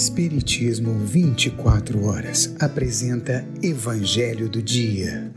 Espiritismo 0.00 0.94
24 0.94 2.06
horas 2.06 2.56
apresenta 2.58 3.46
Evangelho 3.62 4.48
do 4.48 4.62
Dia. 4.62 5.30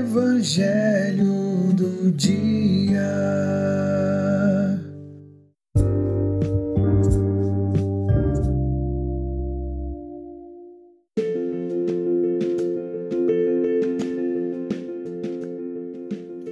Evangelho 0.00 1.70
do 1.74 2.10
Dia. 2.12 3.02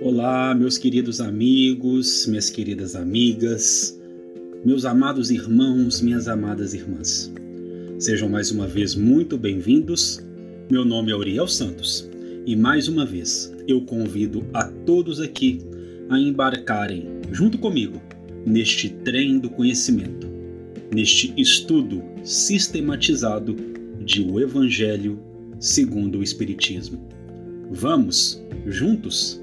Olá, 0.02 0.55
meus 0.55 0.77
queridos 0.77 1.19
amigos, 1.19 2.27
minhas 2.27 2.51
queridas 2.51 2.95
amigas, 2.95 4.02
meus 4.65 4.84
amados 4.84 5.30
irmãos, 5.30 6.01
minhas 6.01 6.29
amadas 6.29 6.73
irmãs. 6.73 7.33
Sejam 7.99 8.29
mais 8.29 8.52
uma 8.52 8.66
vez 8.66 8.95
muito 8.95 9.37
bem-vindos. 9.37 10.24
Meu 10.71 10.85
nome 10.85 11.10
é 11.10 11.16
Uriel 11.16 11.49
Santos 11.49 12.09
e 12.46 12.55
mais 12.55 12.87
uma 12.87 13.05
vez 13.05 13.52
eu 13.66 13.80
convido 13.80 14.46
a 14.55 14.65
todos 14.65 15.21
aqui 15.21 15.60
a 16.09 16.18
embarcarem 16.18 17.09
junto 17.33 17.59
comigo 17.59 18.01
neste 18.46 18.88
trem 18.88 19.40
do 19.40 19.51
conhecimento, 19.51 20.29
neste 20.95 21.33
estudo 21.37 22.01
sistematizado 22.23 23.57
de 23.99 24.23
o 24.23 24.38
Evangelho 24.38 25.18
segundo 25.59 26.18
o 26.18 26.23
Espiritismo. 26.23 27.05
Vamos 27.73 28.40
juntos? 28.66 29.43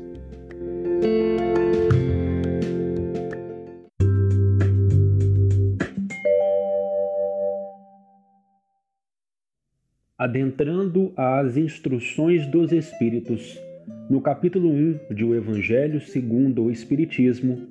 Adentrando 10.20 11.14
às 11.16 11.56
instruções 11.56 12.46
dos 12.46 12.74
Espíritos, 12.74 13.58
no 14.10 14.20
capítulo 14.20 14.70
1 14.70 15.16
de 15.16 15.24
O 15.24 15.34
Evangelho 15.34 16.02
segundo 16.02 16.66
o 16.66 16.70
Espiritismo, 16.70 17.70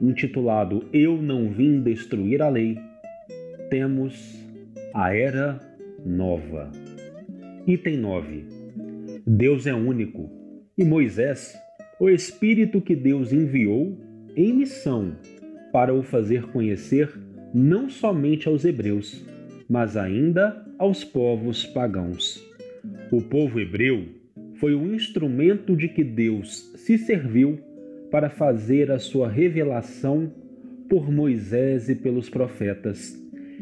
intitulado 0.00 0.84
Eu 0.92 1.20
não 1.20 1.50
vim 1.50 1.80
destruir 1.80 2.40
a 2.42 2.48
lei, 2.48 2.78
temos 3.70 4.40
a 4.94 5.12
Era 5.12 5.58
Nova. 6.06 6.70
Item 7.66 7.96
9. 7.96 8.44
Deus 9.26 9.66
é 9.66 9.74
único 9.74 10.30
e 10.78 10.84
Moisés, 10.84 11.60
o 11.98 12.08
Espírito 12.08 12.80
que 12.80 12.94
Deus 12.94 13.32
enviou 13.32 13.98
em 14.36 14.52
missão 14.52 15.16
para 15.72 15.92
o 15.92 16.04
fazer 16.04 16.44
conhecer 16.52 17.12
não 17.52 17.90
somente 17.90 18.46
aos 18.46 18.64
hebreus, 18.64 19.26
mas 19.68 19.96
ainda 19.96 20.63
aos 20.78 21.04
povos 21.04 21.64
pagãos. 21.64 22.42
O 23.10 23.20
povo 23.22 23.60
hebreu 23.60 24.06
foi 24.54 24.74
o 24.74 24.94
instrumento 24.94 25.76
de 25.76 25.88
que 25.88 26.02
Deus 26.02 26.72
se 26.76 26.98
serviu 26.98 27.58
para 28.10 28.30
fazer 28.30 28.90
a 28.90 28.98
sua 28.98 29.28
revelação 29.28 30.32
por 30.88 31.10
Moisés 31.10 31.88
e 31.88 31.94
pelos 31.94 32.28
profetas, 32.28 33.18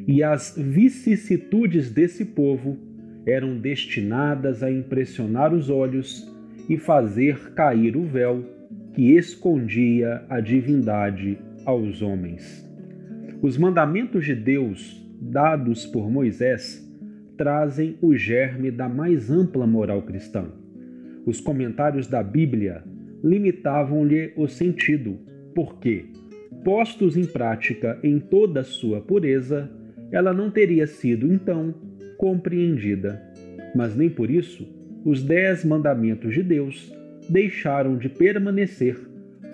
e 0.07 0.23
as 0.23 0.55
vicissitudes 0.57 1.91
desse 1.91 2.25
povo 2.25 2.79
eram 3.25 3.57
destinadas 3.57 4.63
a 4.63 4.71
impressionar 4.71 5.55
os 5.55 5.71
olhos 5.71 6.31
e 6.69 6.77
fazer 6.77 7.53
cair 7.55 7.97
o 7.97 8.05
véu 8.05 8.45
que 8.95 9.13
escondia 9.13 10.25
a 10.29 10.41
divindade 10.41 11.39
aos 11.65 12.03
homens. 12.03 12.69
Os 13.41 13.57
mandamentos 13.57 14.25
de 14.25 14.35
Deus 14.35 15.01
dados 15.21 15.87
por 15.87 16.11
Moisés 16.11 16.92
trazem 17.37 17.97
o 18.01 18.15
germe 18.15 18.71
da 18.71 18.89
mais 18.89 19.31
ampla 19.31 19.67
moral 19.67 20.03
cristã. 20.03 20.47
Os 21.25 21.41
comentários 21.41 22.07
da 22.07 22.23
Bíblia 22.23 22.83
limitavam-lhe 23.23 24.33
o 24.37 24.49
sentido, 24.49 25.19
porque, 25.55 26.07
postos 26.65 27.17
em 27.17 27.25
prática 27.25 27.99
em 28.03 28.19
toda 28.19 28.61
a 28.61 28.65
sua 28.65 29.01
pureza, 29.01 29.71
ela 30.11 30.33
não 30.33 30.51
teria 30.51 30.87
sido, 30.87 31.33
então, 31.33 31.75
compreendida. 32.19 33.23
Mas 33.75 33.97
nem 33.97 34.11
por 34.11 34.31
isso 34.31 34.67
os 35.05 35.23
dez 35.23 35.65
mandamentos 35.65 36.35
de 36.35 36.43
Deus 36.43 36.93
deixaram 37.29 37.97
de 37.97 38.09
permanecer 38.09 38.97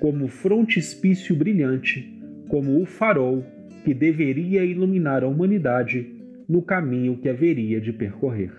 como 0.01 0.29
frontispício 0.29 1.35
brilhante, 1.35 2.15
como 2.49 2.81
o 2.81 2.87
farol 2.87 3.45
que 3.85 3.95
deveria 3.95 4.65
iluminar 4.65 5.25
a 5.25 5.29
humanidade 5.29 6.18
no 6.49 6.63
caminho 6.63 7.19
que 7.19 7.29
haveria 7.29 7.81
de 7.81 7.93
percorrer. 7.93 8.53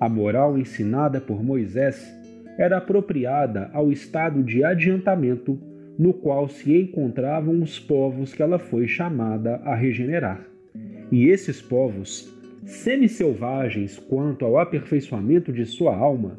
A 0.00 0.08
moral 0.08 0.58
ensinada 0.58 1.20
por 1.20 1.42
Moisés 1.42 2.06
era 2.58 2.78
apropriada 2.78 3.70
ao 3.72 3.92
estado 3.92 4.42
de 4.42 4.64
adiantamento 4.64 5.58
no 5.98 6.12
qual 6.12 6.48
se 6.48 6.76
encontravam 6.76 7.60
os 7.60 7.78
povos 7.78 8.32
que 8.32 8.42
ela 8.42 8.58
foi 8.58 8.86
chamada 8.86 9.56
a 9.64 9.74
regenerar. 9.74 10.46
E 11.10 11.26
esses 11.28 11.60
povos, 11.60 12.32
semi-selvagens 12.64 13.98
quanto 13.98 14.44
ao 14.44 14.58
aperfeiçoamento 14.58 15.52
de 15.52 15.64
sua 15.66 15.96
alma, 15.96 16.38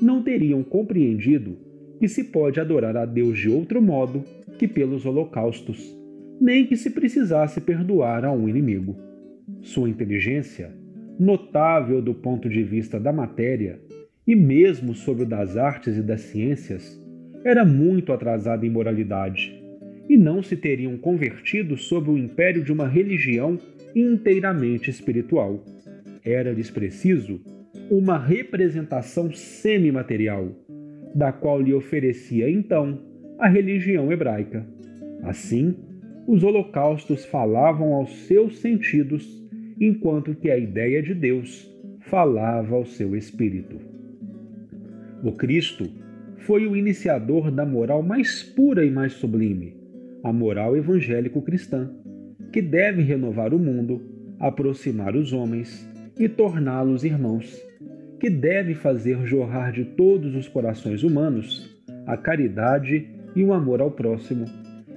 não 0.00 0.22
teriam 0.22 0.62
compreendido 0.62 1.56
que 1.98 2.08
se 2.08 2.24
pode 2.24 2.60
adorar 2.60 2.96
a 2.96 3.04
Deus 3.04 3.38
de 3.38 3.48
outro 3.48 3.80
modo 3.80 4.22
que 4.58 4.68
pelos 4.68 5.06
holocaustos, 5.06 5.96
nem 6.40 6.66
que 6.66 6.76
se 6.76 6.90
precisasse 6.90 7.60
perdoar 7.60 8.24
a 8.24 8.32
um 8.32 8.48
inimigo. 8.48 9.07
Sua 9.62 9.88
inteligência, 9.88 10.72
notável 11.18 12.00
do 12.00 12.14
ponto 12.14 12.48
de 12.48 12.62
vista 12.62 12.98
da 12.98 13.12
matéria 13.12 13.80
e 14.26 14.36
mesmo 14.36 14.94
sobre 14.94 15.22
o 15.22 15.26
das 15.26 15.56
artes 15.56 15.96
e 15.96 16.02
das 16.02 16.20
ciências, 16.20 17.02
era 17.44 17.64
muito 17.64 18.12
atrasada 18.12 18.66
em 18.66 18.70
moralidade, 18.70 19.58
e 20.08 20.16
não 20.16 20.42
se 20.42 20.56
teriam 20.56 20.96
convertido 20.96 21.76
sob 21.76 22.10
o 22.10 22.18
império 22.18 22.62
de 22.62 22.72
uma 22.72 22.86
religião 22.86 23.58
inteiramente 23.94 24.90
espiritual. 24.90 25.64
Era-lhes 26.24 26.70
preciso 26.70 27.40
uma 27.90 28.18
representação 28.18 29.32
semimaterial, 29.32 30.48
da 31.14 31.32
qual 31.32 31.60
lhe 31.60 31.72
oferecia 31.72 32.50
então 32.50 33.00
a 33.38 33.48
religião 33.48 34.12
hebraica. 34.12 34.66
Assim, 35.22 35.74
os 36.26 36.42
holocaustos 36.42 37.24
falavam 37.24 37.94
aos 37.94 38.26
seus 38.26 38.58
sentidos 38.58 39.37
enquanto 39.80 40.34
que 40.34 40.50
a 40.50 40.58
ideia 40.58 41.02
de 41.02 41.14
Deus 41.14 41.70
falava 42.00 42.74
ao 42.74 42.84
seu 42.84 43.14
espírito. 43.14 43.76
O 45.22 45.32
Cristo 45.32 45.88
foi 46.38 46.66
o 46.66 46.76
iniciador 46.76 47.50
da 47.50 47.66
moral 47.66 48.02
mais 48.02 48.42
pura 48.42 48.84
e 48.84 48.90
mais 48.90 49.12
sublime, 49.12 49.76
a 50.22 50.32
moral 50.32 50.76
evangélico-cristã, 50.76 51.90
que 52.52 52.62
deve 52.62 53.02
renovar 53.02 53.52
o 53.52 53.58
mundo, 53.58 54.00
aproximar 54.38 55.14
os 55.14 55.32
homens 55.32 55.88
e 56.18 56.28
torná-los 56.28 57.04
irmãos, 57.04 57.60
que 58.18 58.30
deve 58.30 58.74
fazer 58.74 59.26
jorrar 59.26 59.72
de 59.72 59.84
todos 59.84 60.34
os 60.34 60.48
corações 60.48 61.02
humanos 61.02 61.76
a 62.06 62.16
caridade 62.16 63.06
e 63.36 63.44
o 63.44 63.52
amor 63.52 63.80
ao 63.80 63.90
próximo, 63.90 64.46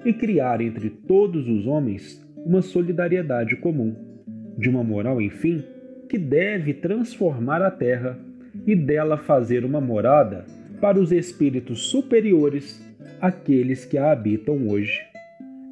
e 0.06 0.13
criar 0.13 0.61
entre 0.61 0.89
todos 0.89 1.47
os 1.47 1.67
homens 1.67 2.25
uma 2.45 2.61
solidariedade 2.61 3.56
comum 3.57 4.10
de 4.57 4.69
uma 4.69 4.83
moral, 4.83 5.21
enfim, 5.21 5.63
que 6.09 6.18
deve 6.18 6.74
transformar 6.74 7.62
a 7.62 7.71
terra 7.71 8.19
e 8.65 8.75
dela 8.75 9.18
fazer 9.18 9.63
uma 9.63 9.80
morada 9.80 10.45
para 10.80 11.00
os 11.00 11.12
espíritos 11.12 11.83
superiores 11.89 12.86
àqueles 13.21 13.86
que 13.86 13.98
a 13.98 14.12
habitam 14.12 14.68
hoje. 14.68 15.00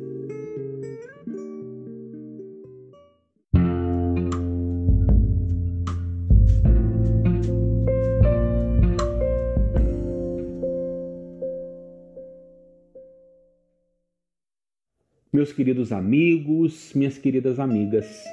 Meus 15.36 15.52
queridos 15.52 15.92
amigos, 15.92 16.94
minhas 16.94 17.18
queridas 17.18 17.60
amigas, 17.60 18.24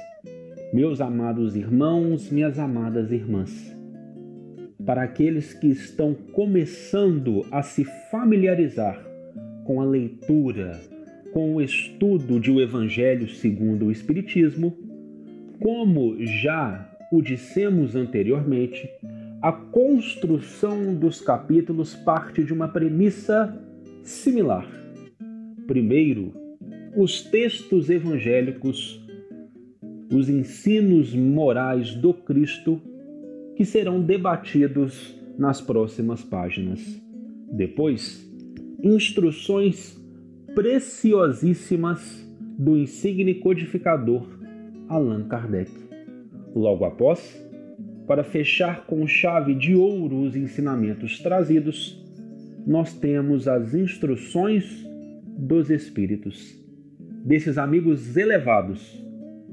meus 0.72 1.02
amados 1.02 1.54
irmãos, 1.54 2.30
minhas 2.30 2.58
amadas 2.58 3.12
irmãs, 3.12 3.76
para 4.84 5.02
aqueles 5.02 5.54
que 5.54 5.68
estão 5.68 6.14
começando 6.32 7.46
a 7.50 7.62
se 7.62 7.84
familiarizar 8.10 9.02
com 9.64 9.80
a 9.80 9.84
leitura, 9.84 10.80
com 11.32 11.54
o 11.54 11.60
estudo 11.60 12.38
de 12.38 12.50
o 12.50 12.60
Evangelho 12.60 13.28
segundo 13.28 13.86
o 13.86 13.90
Espiritismo, 13.90 14.76
como 15.60 16.16
já 16.20 16.90
o 17.10 17.22
dissemos 17.22 17.96
anteriormente, 17.96 18.88
a 19.40 19.52
construção 19.52 20.94
dos 20.94 21.20
capítulos 21.20 21.94
parte 21.94 22.42
de 22.42 22.52
uma 22.52 22.68
premissa 22.68 23.58
similar. 24.02 24.66
Primeiro, 25.66 26.32
os 26.96 27.22
textos 27.22 27.90
evangélicos, 27.90 29.00
os 30.12 30.28
ensinos 30.28 31.14
morais 31.14 31.94
do 31.94 32.12
Cristo 32.12 32.80
que 33.56 33.64
serão 33.64 34.00
debatidos 34.00 35.14
nas 35.38 35.60
próximas 35.60 36.22
páginas. 36.22 36.80
Depois, 37.52 38.28
instruções 38.82 39.96
preciosíssimas 40.54 42.24
do 42.58 42.76
insigne 42.76 43.34
codificador 43.34 44.26
Allan 44.88 45.26
Kardec. 45.28 45.70
Logo 46.54 46.84
após, 46.84 47.42
para 48.06 48.22
fechar 48.22 48.86
com 48.86 49.06
chave 49.06 49.54
de 49.54 49.74
ouro 49.74 50.20
os 50.20 50.36
ensinamentos 50.36 51.18
trazidos, 51.20 52.00
nós 52.66 52.92
temos 52.94 53.48
as 53.48 53.74
instruções 53.74 54.86
dos 55.36 55.70
Espíritos 55.70 56.56
desses 57.24 57.56
amigos 57.56 58.16
elevados 58.16 59.02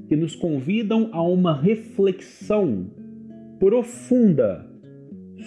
que 0.06 0.14
nos 0.14 0.36
convidam 0.36 1.08
a 1.12 1.22
uma 1.22 1.58
reflexão 1.58 2.86
profunda 3.62 4.68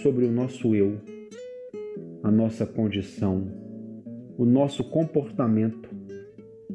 sobre 0.01 0.23
o 0.23 0.31
nosso 0.31 0.73
eu, 0.73 1.01
a 2.23 2.31
nossa 2.31 2.65
condição, 2.65 3.51
o 4.37 4.45
nosso 4.45 4.85
comportamento, 4.85 5.89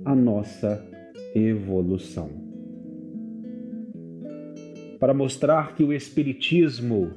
a 0.04 0.14
nossa 0.14 0.86
evolução. 1.34 2.28
Para 4.98 5.14
mostrar 5.14 5.74
que 5.74 5.82
o 5.82 5.94
Espiritismo 5.94 7.10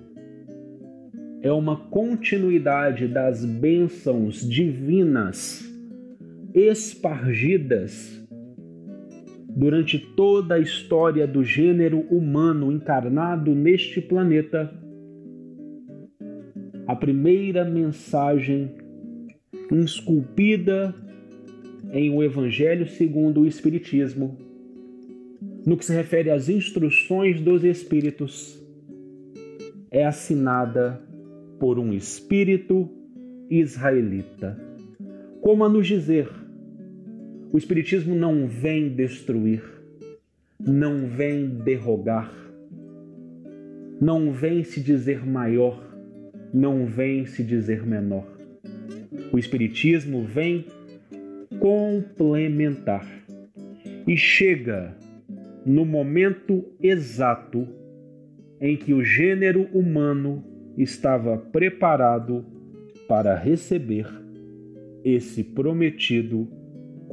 é 1.42 1.52
uma 1.52 1.76
continuidade 1.76 3.10
das 3.10 3.44
bênçãos 3.44 4.40
divinas 4.40 5.70
espargidas 6.54 8.23
durante 9.56 10.00
toda 10.00 10.56
a 10.56 10.60
história 10.60 11.28
do 11.28 11.44
gênero 11.44 12.00
humano 12.10 12.72
encarnado 12.72 13.54
neste 13.54 14.02
planeta, 14.02 14.74
a 16.88 16.96
primeira 16.96 17.64
mensagem 17.64 18.72
esculpida 19.72 20.94
em 21.92 22.10
o 22.10 22.24
Evangelho 22.24 22.88
segundo 22.88 23.42
o 23.42 23.46
Espiritismo, 23.46 24.38
no 25.66 25.78
que 25.78 25.86
se 25.86 25.94
refere 25.94 26.30
às 26.30 26.50
instruções 26.50 27.40
dos 27.40 27.64
Espíritos, 27.64 28.60
é 29.92 30.06
assinada 30.06 31.00
por 31.60 31.80
um 31.80 31.94
Espírito 31.94 32.90
israelita. 33.50 34.60
Como 35.42 35.64
a 35.64 35.70
nos 35.70 35.88
dizer, 35.88 36.28
o 37.54 37.58
Espiritismo 37.60 38.16
não 38.16 38.48
vem 38.48 38.90
destruir, 38.90 39.62
não 40.60 41.06
vem 41.06 41.48
derrogar, 41.48 42.34
não 44.02 44.32
vem 44.32 44.64
se 44.64 44.82
dizer 44.82 45.24
maior, 45.24 45.80
não 46.52 46.88
vem 46.88 47.28
se 47.28 47.44
dizer 47.44 47.86
menor. 47.86 48.26
O 49.32 49.38
Espiritismo 49.38 50.24
vem 50.24 50.66
complementar 51.60 53.08
e 54.08 54.18
chega 54.18 54.98
no 55.64 55.86
momento 55.86 56.66
exato 56.82 57.68
em 58.60 58.76
que 58.76 58.96
o 58.96 59.04
gênero 59.04 59.70
humano 59.72 60.44
estava 60.76 61.38
preparado 61.38 62.44
para 63.08 63.36
receber 63.38 64.08
esse 65.04 65.44
prometido 65.44 66.63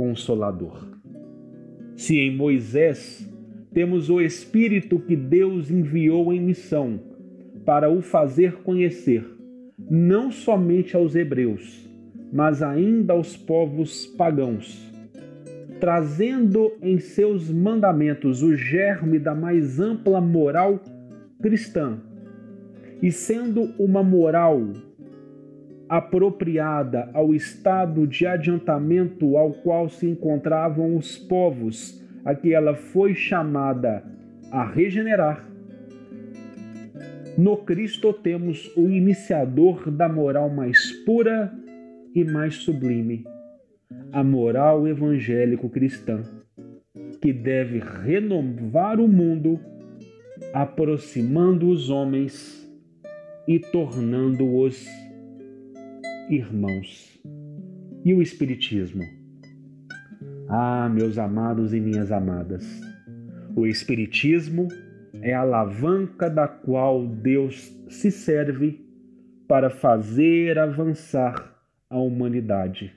Consolador. 0.00 0.98
Se 1.94 2.18
em 2.18 2.34
Moisés 2.34 3.30
temos 3.70 4.08
o 4.08 4.18
Espírito 4.18 4.98
que 4.98 5.14
Deus 5.14 5.70
enviou 5.70 6.32
em 6.32 6.40
missão 6.40 6.98
para 7.66 7.90
o 7.90 8.00
fazer 8.00 8.62
conhecer, 8.62 9.22
não 9.90 10.30
somente 10.30 10.96
aos 10.96 11.14
hebreus, 11.14 11.86
mas 12.32 12.62
ainda 12.62 13.12
aos 13.12 13.36
povos 13.36 14.06
pagãos, 14.06 14.90
trazendo 15.78 16.72
em 16.80 16.98
seus 16.98 17.50
mandamentos 17.50 18.42
o 18.42 18.56
germe 18.56 19.18
da 19.18 19.34
mais 19.34 19.78
ampla 19.78 20.18
moral 20.18 20.80
cristã, 21.42 22.00
e 23.02 23.12
sendo 23.12 23.64
uma 23.78 24.02
moral 24.02 24.66
apropriada 25.90 27.10
ao 27.12 27.34
estado 27.34 28.06
de 28.06 28.24
adiantamento 28.24 29.36
ao 29.36 29.52
qual 29.52 29.88
se 29.88 30.06
encontravam 30.06 30.96
os 30.96 31.18
povos 31.18 32.00
a 32.24 32.32
que 32.32 32.54
ela 32.54 32.76
foi 32.76 33.12
chamada 33.12 34.04
a 34.52 34.64
regenerar. 34.64 35.44
No 37.36 37.56
Cristo 37.56 38.12
temos 38.12 38.70
o 38.76 38.88
iniciador 38.88 39.90
da 39.90 40.08
moral 40.08 40.48
mais 40.48 40.92
pura 41.04 41.52
e 42.14 42.22
mais 42.22 42.54
sublime, 42.56 43.24
a 44.12 44.22
moral 44.22 44.86
evangélico-cristã, 44.86 46.20
que 47.20 47.32
deve 47.32 47.80
renovar 47.80 49.00
o 49.00 49.08
mundo, 49.08 49.58
aproximando 50.52 51.68
os 51.68 51.90
homens 51.90 52.70
e 53.48 53.58
tornando-os 53.58 54.86
irmãos. 56.30 57.20
E 58.04 58.14
o 58.14 58.22
Espiritismo? 58.22 59.02
Ah, 60.48 60.88
meus 60.88 61.18
amados 61.18 61.74
e 61.74 61.80
minhas 61.80 62.12
amadas, 62.12 62.64
o 63.56 63.66
Espiritismo 63.66 64.68
é 65.22 65.34
a 65.34 65.40
alavanca 65.40 66.30
da 66.30 66.46
qual 66.46 67.06
Deus 67.06 67.72
se 67.88 68.10
serve 68.10 68.80
para 69.48 69.70
fazer 69.70 70.58
avançar 70.58 71.56
a 71.88 71.98
humanidade. 71.98 72.92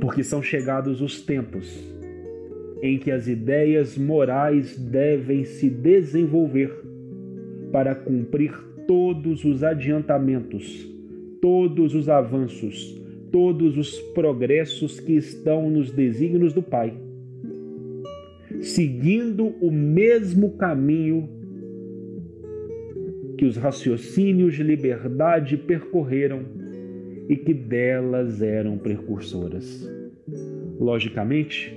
Porque 0.00 0.24
são 0.24 0.42
chegados 0.42 1.00
os 1.00 1.22
tempos 1.22 1.66
em 2.82 2.98
que 2.98 3.10
as 3.10 3.28
ideias 3.28 3.96
morais 3.96 4.76
devem 4.76 5.44
se 5.44 5.70
desenvolver 5.70 6.72
para 7.72 7.94
cumprir 7.94 8.52
todos 8.86 9.44
os 9.44 9.62
adiantamentos 9.62 10.97
todos 11.40 11.94
os 11.94 12.08
avanços, 12.08 13.00
todos 13.30 13.76
os 13.76 13.98
progressos 14.12 15.00
que 15.00 15.12
estão 15.12 15.70
nos 15.70 15.90
desígnios 15.90 16.52
do 16.52 16.62
Pai, 16.62 16.94
seguindo 18.60 19.54
o 19.60 19.70
mesmo 19.70 20.52
caminho 20.52 21.28
que 23.36 23.44
os 23.44 23.56
raciocínios 23.56 24.54
de 24.54 24.62
liberdade 24.64 25.56
percorreram 25.56 26.42
e 27.28 27.36
que 27.36 27.54
delas 27.54 28.42
eram 28.42 28.76
precursoras. 28.76 29.88
Logicamente, 30.80 31.76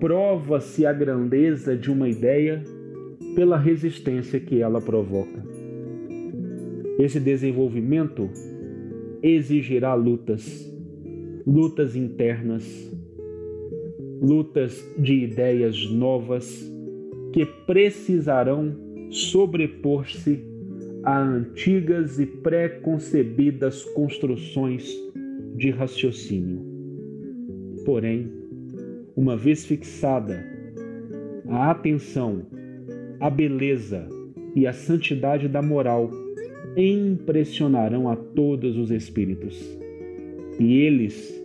prova-se 0.00 0.86
a 0.86 0.92
grandeza 0.92 1.76
de 1.76 1.90
uma 1.90 2.08
ideia 2.08 2.62
pela 3.34 3.58
resistência 3.58 4.40
que 4.40 4.60
ela 4.60 4.80
provoca. 4.80 5.44
Esse 6.98 7.20
desenvolvimento 7.20 8.28
exigirá 9.22 9.94
lutas, 9.94 10.72
lutas 11.46 11.96
internas, 11.96 12.64
lutas 14.20 14.84
de 14.98 15.14
ideias 15.14 15.90
novas 15.90 16.70
que 17.32 17.46
precisarão 17.66 18.74
sobrepor-se 19.10 20.44
a 21.04 21.20
antigas 21.20 22.18
e 22.18 22.26
pré-concebidas 22.26 23.84
construções 23.84 24.92
de 25.56 25.70
raciocínio. 25.70 26.60
Porém, 27.84 28.30
uma 29.16 29.36
vez 29.36 29.64
fixada 29.64 30.44
a 31.48 31.70
atenção, 31.70 32.42
a 33.20 33.30
beleza 33.30 34.06
e 34.54 34.66
a 34.66 34.72
santidade 34.72 35.48
da 35.48 35.62
moral 35.62 36.10
impressionarão 36.76 38.08
a 38.08 38.16
todos 38.16 38.76
os 38.76 38.90
espíritos, 38.90 39.58
e 40.58 40.78
eles 40.78 41.38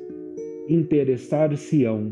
interessar-se-ão 0.70 2.12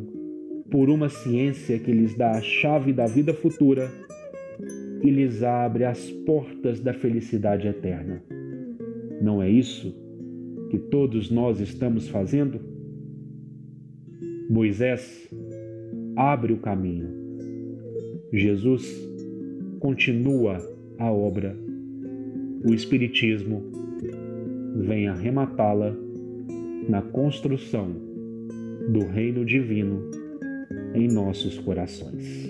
por 0.70 0.90
uma 0.90 1.10
ciência 1.10 1.78
que 1.80 1.92
lhes 1.92 2.16
dá 2.16 2.32
a 2.32 2.42
chave 2.42 2.94
da 2.94 3.06
vida 3.06 3.34
futura 3.34 3.90
e 5.04 5.10
lhes 5.10 5.44
abre 5.44 5.84
as 5.84 6.10
portas 6.10 6.80
da 6.80 6.94
felicidade 6.94 7.68
eterna. 7.68 8.24
Não 9.22 9.42
é 9.42 9.50
isso 9.50 9.94
que 10.70 10.78
todos 10.78 11.30
nós 11.30 11.60
estamos 11.60 12.08
fazendo? 12.08 12.60
Moisés 14.50 15.30
abre 16.16 16.54
o 16.54 16.58
caminho. 16.58 17.10
Jesus 18.32 18.86
continua 19.80 20.58
a 20.98 21.12
obra. 21.12 21.56
O 22.64 22.74
Espiritismo 22.74 23.64
vem 24.76 25.08
arrematá-la 25.08 25.96
na 26.88 27.02
construção 27.02 27.92
do 28.90 29.06
reino 29.06 29.44
divino 29.44 30.10
em 30.94 31.08
nossos 31.08 31.58
corações. 31.60 32.50